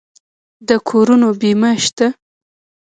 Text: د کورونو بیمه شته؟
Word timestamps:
د 0.67 0.69
کورونو 0.89 1.27
بیمه 1.39 1.71
شته؟ 1.83 2.07